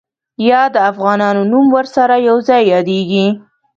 یا 0.49 0.61
د 0.73 0.75
افغانانو 0.91 1.41
نوم 1.51 1.65
ورسره 1.77 2.15
یو 2.29 2.37
ځای 2.47 2.61
یادېږي. 2.73 3.27